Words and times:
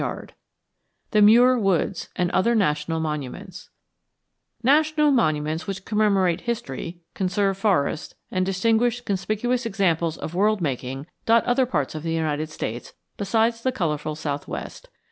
XX 0.01 0.31
THE 1.11 1.21
MUIR 1.21 1.59
WOODS 1.59 2.09
AND 2.15 2.31
OTHER 2.31 2.55
NATIONAL 2.55 2.99
MONUMENTS 2.99 3.69
National 4.63 5.11
monuments 5.11 5.67
which 5.67 5.85
commemorate 5.85 6.41
history, 6.41 7.01
conserve 7.13 7.55
forests, 7.59 8.15
and 8.31 8.43
distinguish 8.43 9.01
conspicuous 9.01 9.63
examples 9.67 10.17
of 10.17 10.33
world 10.33 10.59
making 10.59 11.05
dot 11.27 11.45
other 11.45 11.67
parts 11.67 11.93
of 11.93 12.01
the 12.01 12.13
United 12.13 12.49
States 12.49 12.93
besides 13.17 13.61
the 13.61 13.71
colorful 13.71 14.15
southwest. 14.15 14.89